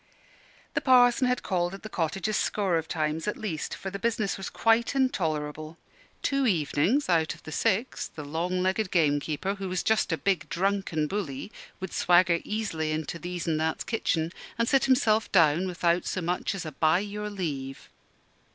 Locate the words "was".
4.35-4.49, 9.69-9.83